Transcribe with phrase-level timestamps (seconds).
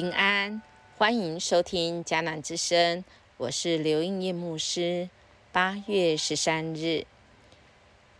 [0.00, 0.62] 平安，
[0.96, 3.04] 欢迎收听迦南之声，
[3.36, 5.10] 我是刘应叶牧师。
[5.52, 7.04] 八月十三日，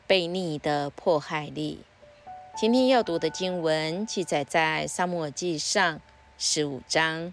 [0.07, 1.79] 悖逆的迫害力。
[2.55, 6.03] 今天要读的经文记载在撒母耳记上
[6.37, 7.32] 十五章。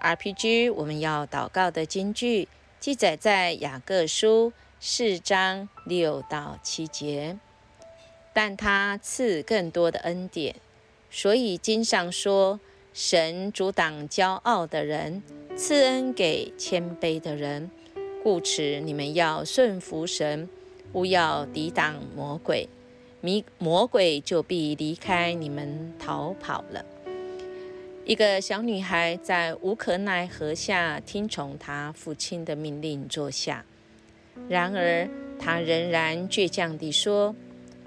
[0.00, 2.48] RPG，我们要祷告的经句
[2.80, 7.38] 记载在雅各书四章六到七节。
[8.32, 10.56] 但他赐更多的恩典，
[11.08, 12.58] 所以经上说。
[12.96, 15.22] 神阻挡骄傲的人，
[15.54, 17.70] 赐恩给谦卑的人。
[18.22, 20.48] 故此，你们要顺服神，
[20.94, 22.66] 勿要抵挡魔鬼，
[23.20, 26.82] 迷魔鬼就必离开你们逃跑了。
[28.06, 33.62] 一个小女孩在无可奈何下听从她父亲的命令坐下，
[34.48, 35.06] 然而
[35.38, 37.36] 她仍然倔强地说：“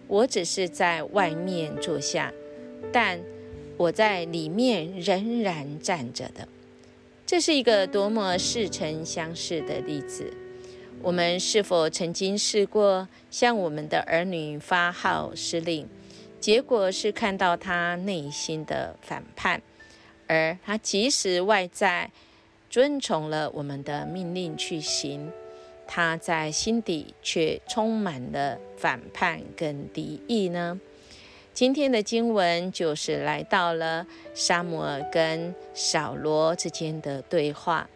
[0.07, 2.31] 我只是在外面坐下，
[2.93, 3.19] 但……”
[3.79, 6.45] 我在里面仍然站着的，
[7.25, 10.33] 这是一个多么似曾相识的例子。
[11.01, 15.87] 我们是否曾经试过向我们的儿女发号施令，
[16.41, 19.61] 结果是看到他内心的反叛，
[20.27, 22.11] 而他即使外在
[22.69, 25.31] 遵从了我们的命令去行，
[25.87, 30.81] 他在心底却充满了反叛跟敌意呢？
[31.59, 37.89] 今天的经文就是来到了沙姆尔跟扫罗之间的对话。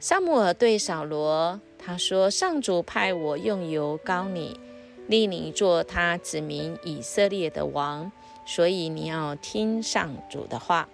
[0.00, 4.58] 沙姆尔对扫罗他说：“上主派我用油膏你，
[5.06, 8.10] 立你做他子民以色列的王，
[8.46, 10.88] 所以你要听上主的话。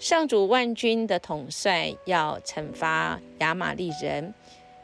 [0.00, 4.34] 上主万军的统帅要惩罚亚玛利人，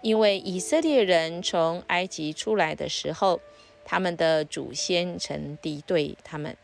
[0.02, 3.40] 因为以色列人从埃及出来的时候。”
[3.88, 6.56] 他们的祖先曾敌对他们，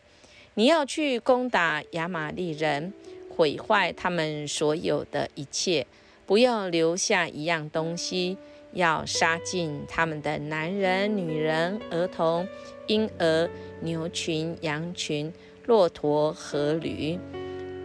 [0.55, 2.91] 你要去攻打亚玛利人，
[3.33, 5.87] 毁坏他们所有的一切，
[6.25, 8.37] 不要留下一样东西，
[8.73, 12.45] 要杀尽他们的男人、女人、儿童、
[12.87, 15.31] 婴儿、牛群、羊群、
[15.65, 17.17] 骆驼和驴。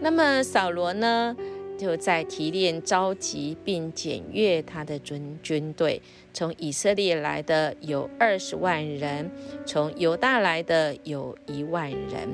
[0.01, 1.37] 那么扫罗呢？
[1.79, 6.03] 就在提炼召集并检阅他的军军队，
[6.35, 9.31] 从以色列来的有二十万人，
[9.65, 12.29] 从犹大来的有一万人。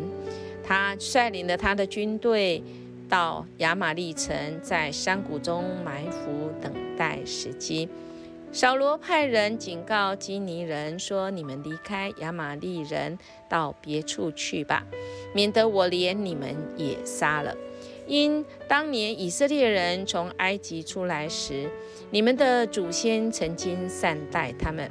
[0.66, 2.62] 他率领了他的军队
[3.06, 7.86] 到亚玛利城，在山谷中埋伏，等待时机。
[8.50, 13.18] 扫罗派人警告基尼人说：“你们离开亚玛利人，
[13.48, 14.86] 到别处去吧，
[15.34, 17.54] 免得我连你们也杀了。”
[18.06, 21.70] 因当年以色列人从埃及出来时，
[22.10, 24.90] 你们的祖先曾经善待他们，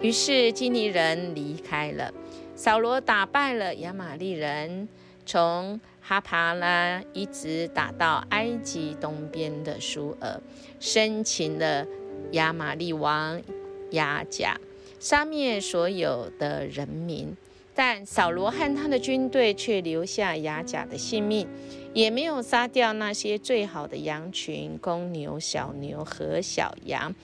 [0.00, 2.12] 于是基尼人离开了。
[2.54, 4.88] 扫罗打败了亚玛利人，
[5.26, 10.40] 从哈帕拉一直打到埃及东边的苏尔，
[10.78, 11.86] 生擒了
[12.32, 13.42] 亚玛利王
[13.90, 14.60] 亚甲，
[15.00, 17.36] 杀灭所有的人民。
[17.74, 21.48] 但扫罗和他的军队却留下亚甲的性命。
[21.92, 27.14] 也没有杀掉那些最好的羊群、公牛、小牛和小羊，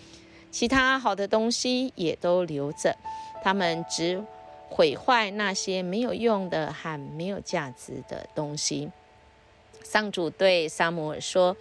[0.52, 2.94] 其他好的东西也都留着。
[3.42, 4.24] 他们只
[4.68, 8.88] 毁坏那些没有用的和没有价值的东西。
[9.82, 11.56] 上主对撒母耳说：“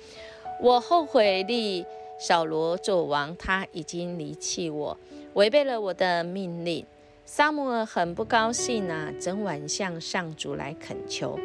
[0.62, 1.84] 我后悔立
[2.20, 4.96] 扫罗做王，他已经离弃我，
[5.34, 6.86] 违背了我的命令。”
[7.32, 11.40] 撒母耳很不高兴啊，整晚向上主来恳求。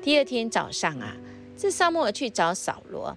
[0.00, 1.14] 第二天早上啊，
[1.58, 3.14] 这萨母尔去找扫罗。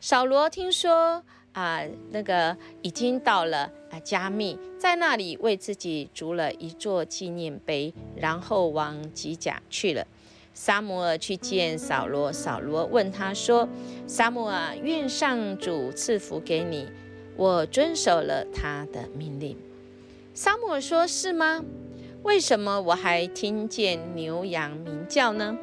[0.00, 10.06] 扫罗听说啊，那个已经到了啊加密，在那里为自己筑了一座纪念碑，然后往吉甲去了。
[10.54, 13.68] 萨母尔去见扫罗，扫罗问他说
[14.08, 16.88] ：“萨母尔，愿上主赐福给你，
[17.36, 19.54] 我遵守了他的命令。”
[20.34, 21.62] 萨母尔说：“是吗？
[22.22, 25.58] 为什么我还听见牛羊鸣叫呢？”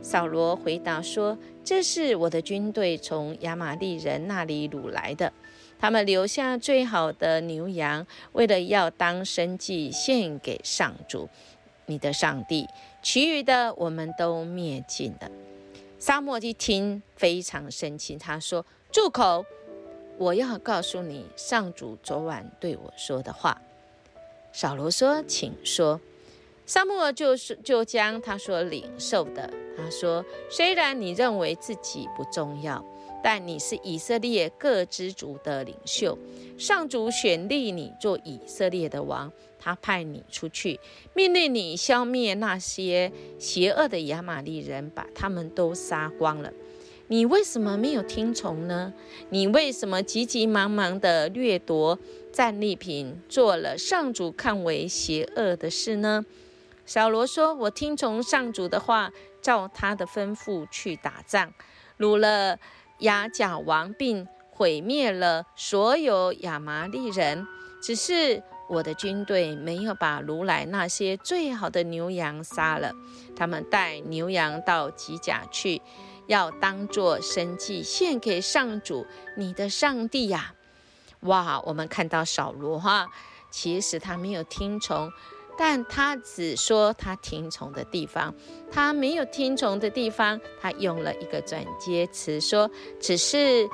[0.00, 5.30] 扫罗回答说：“这是我的军队从亚玛利人那里掳来的，
[5.78, 11.28] 他们留下最好的牛羊，为了要当生祭献给上主，
[11.84, 12.66] 你的上帝。
[13.02, 15.30] 其余的我们都灭尽了。”
[16.00, 19.44] 沙漠一听非常生气，他说：“住口！
[20.16, 23.60] 我要告诉你上主昨晚对我说的话。”
[24.56, 26.00] 扫罗说：“请说。”
[26.64, 29.52] 沙漠尔就是就将他所领受的。
[29.76, 32.82] 他说：“虽然你认为自己不重要，
[33.22, 36.16] 但你是以色列各支族的领袖。
[36.56, 40.80] 上主选立你做以色列的王，他派你出去，
[41.12, 46.50] 命令你消灭那些邪恶的亚玛利人，把他们都杀光了。
[47.08, 48.92] 你为什么没有听从呢？
[49.30, 51.98] 你为什么急急忙忙的掠夺
[52.32, 56.24] 战利品，做了上主看为邪恶的事呢？
[56.84, 61.52] 小罗说：“我听从上主的话，照他的吩咐去打仗，
[61.98, 62.58] 掳了
[63.00, 67.46] 亚甲王，并毁灭了所有亚麻利人。
[67.80, 72.92] 只是我的军队没有把掳来那些最好的牛羊杀了，
[73.36, 75.80] 他们带牛羊到吉甲去，
[76.26, 79.06] 要当作生祭献给上主
[79.36, 80.54] 你的上帝呀！
[81.20, 83.08] 哇，我们看到扫罗哈，
[83.50, 85.10] 其实他没有听从。”
[85.58, 88.34] 但他只说他听从的地方，
[88.70, 92.70] 他没有听从的地方，他用了一个转接词说
[93.00, 93.66] ：“只是，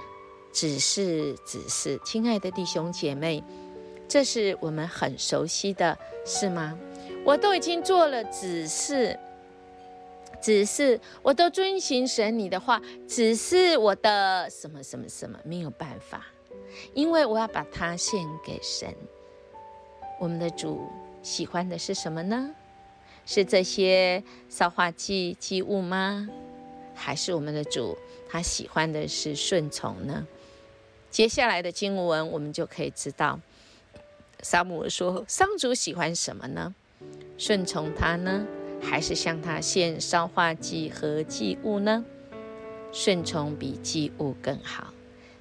[0.53, 3.43] 只是，只是。”亲爱的弟兄姐妹，
[4.07, 6.79] 这是我们很熟悉的，是吗？
[7.25, 9.19] 我都已经做了，只是，
[10.43, 16.27] 只是，我都遵循神你的话，只是我的什么什么什么没有办法，
[16.93, 18.93] 因为我要把它献给神，
[20.21, 20.87] 我们的主。
[21.23, 22.53] 喜欢的是什么呢？
[23.25, 26.29] 是这些烧化祭祭物吗？
[26.97, 27.97] 还是我们的主
[28.29, 30.27] 他喜欢的是顺从呢？
[31.13, 33.39] 接下来的经文我们就可以知道，
[34.41, 36.75] 撒母说：上主喜欢什么呢？
[37.39, 38.45] 顺从他呢，
[38.83, 42.05] 还是向他献烧化祭和祭物呢？
[42.93, 44.93] 顺从比祭物更好，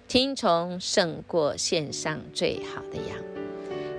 [0.07, 3.17] 听从胜过献上最好的羊。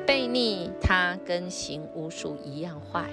[0.07, 3.11] 悖逆他跟行巫术一样坏，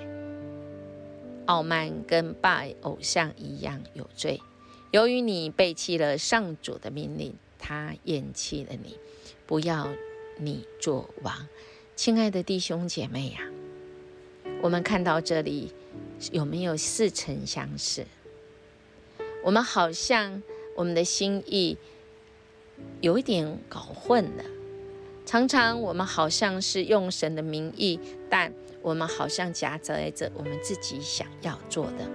[1.46, 4.40] 傲慢跟拜偶像一样有罪。
[4.92, 8.98] 由于你背弃了上主的命令，他厌弃了你，
[9.46, 9.90] 不要
[10.38, 11.48] 你做王。
[11.96, 13.42] 亲爱的弟兄姐妹呀，
[14.62, 15.74] 我们看到这里
[16.32, 18.06] 有没有似曾相识？
[19.44, 20.44] 我们好像
[20.76, 21.78] 我们的心意
[23.02, 24.44] 有一点搞混了。
[25.26, 28.00] 常常我们好像是用神的名义，
[28.30, 28.52] 但
[28.82, 32.10] 我们好像夹杂着我们自己想要做的，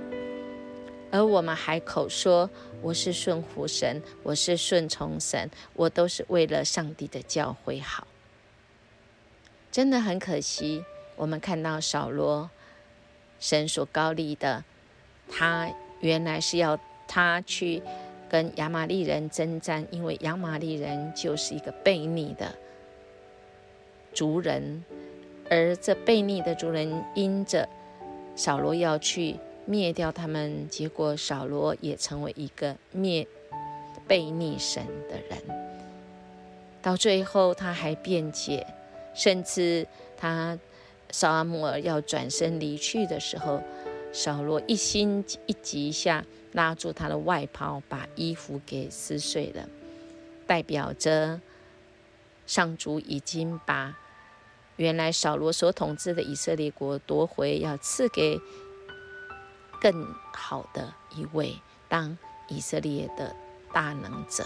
[1.12, 2.51] 而我们还口说
[2.83, 8.06] 我是顺服神，我是顺从神，我都是为了上帝的教诲好。
[9.71, 10.85] 真的很可惜，
[11.15, 12.51] 我们看到扫罗，
[13.39, 14.65] 神所高立的，
[15.29, 15.69] 他
[16.01, 17.83] 原来是要他去
[18.29, 22.55] 跟亚玛利人征战，因为亚玛利人就是一个悖逆的。
[24.13, 24.85] 族人，
[25.51, 27.69] 而这悖逆的族人因着
[28.37, 33.27] 扫罗要去灭掉他们，结果扫罗也成为一个灭
[34.09, 35.65] 悖逆神的人。
[36.81, 38.65] 到最后，他还辩解，
[39.15, 39.85] 甚至
[40.17, 40.57] 他
[41.15, 43.63] 扫阿姆尔要转身离去的时候，
[44.13, 49.69] 扫罗一心一急下拉住他的外袍，把衣服给撕碎了，
[50.45, 51.41] 代表着
[52.47, 53.97] 上主已经把。
[54.75, 58.41] 原来扫罗所统治的以色列国夺回，要赐给
[59.81, 61.55] 更好的一位
[61.89, 62.19] 当
[62.49, 63.37] 以色列的
[63.73, 64.44] 大能者。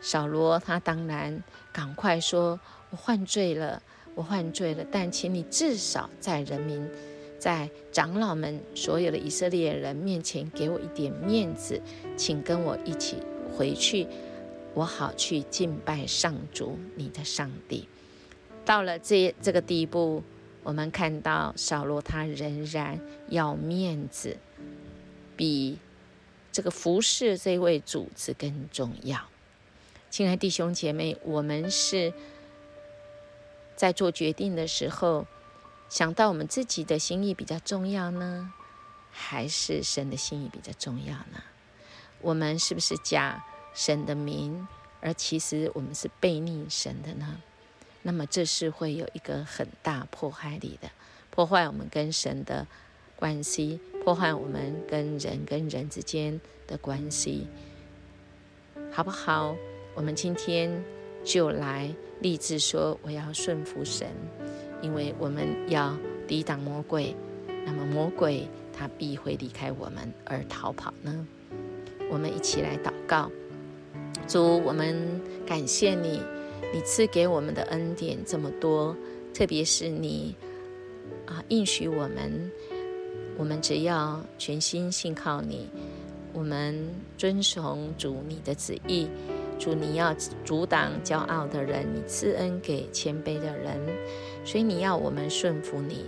[0.00, 2.58] 扫罗他当然赶快说
[2.90, 3.80] ：“我犯罪了，
[4.14, 4.84] 我犯罪了。
[4.90, 6.88] 但请你至少在人民、
[7.38, 11.80] 在长老们、所有的以色列人面前给我一点面子，
[12.16, 13.16] 请跟我一起
[13.56, 14.06] 回去，
[14.74, 17.88] 我好去敬拜上主你的上帝。”
[18.64, 20.22] 到了这这个地步，
[20.62, 24.36] 我们看到扫罗他仍然要面子，
[25.34, 25.78] 比
[26.52, 29.18] 这个服侍这位主子更重要。
[30.10, 32.12] 亲爱弟兄姐妹，我们是
[33.80, 35.26] 在做决定的时候，
[35.88, 38.52] 想到我们自己的心意比较重要呢，
[39.10, 41.42] 还是神的心意比较重要呢？
[42.20, 44.68] 我们是不是假神的名，
[45.00, 47.40] 而其实我们是背逆神的呢？
[48.02, 50.90] 那么这是会有一个很大破坏力的，
[51.30, 52.66] 破坏我们跟神的
[53.16, 57.46] 关系，破坏我们跟人跟人之间的关系，
[58.92, 59.56] 好不好？
[59.94, 60.84] 我们今天
[61.24, 64.08] 就来立志说，我要顺服神，
[64.82, 65.96] 因为我们要
[66.26, 67.14] 抵挡魔鬼，
[67.64, 71.26] 那么魔鬼他必会离开我们而逃跑呢。
[72.10, 73.30] 我们一起来祷告，
[74.26, 76.20] 主，我们感谢你。
[76.72, 78.96] 你赐给我们的恩典这么多，
[79.34, 80.36] 特别是你
[81.26, 82.50] 啊应许我们，
[83.36, 85.68] 我们只要全心信靠你，
[86.32, 89.08] 我们遵从主你的旨意，
[89.60, 93.78] 主你要阻挡骄傲的人，你赐恩给谦卑的人，
[94.42, 96.06] 所以你要我们顺服你，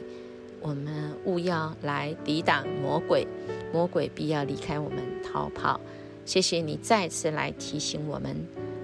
[0.62, 3.28] 我们勿要来抵挡魔鬼，
[3.70, 5.78] 魔鬼必要离开我们逃跑。
[6.24, 8.34] 谢谢你再次来提醒我们，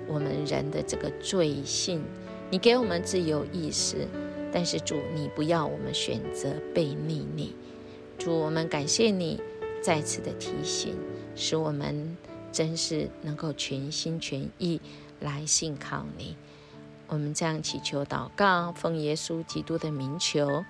[0.07, 2.03] 我们人的这个罪性，
[2.51, 4.07] 你给我们自由意识，
[4.53, 7.55] 但是主，你不要我们选择背逆你。
[8.19, 9.41] 主，我们感谢你
[9.81, 10.95] 再次的提醒，
[11.35, 12.15] 使我们
[12.53, 14.81] 真是能够全心全意
[15.21, 16.37] 来信靠你。
[17.07, 20.65] 我们这样祈求祷告，奉耶稣基督的名求，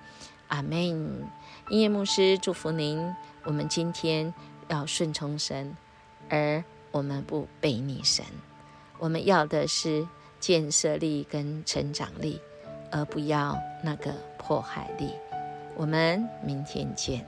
[0.47, 1.27] 阿门。
[1.69, 3.13] 音乐牧师祝福您。
[3.43, 4.33] 我们今天
[4.67, 5.75] 要顺从神，
[6.29, 8.25] 而我们不背逆神。
[8.97, 10.07] 我们要的是
[10.39, 12.41] 建设力跟成长力，
[12.91, 15.11] 而不要那个迫害力。
[15.75, 17.25] 我们明天见。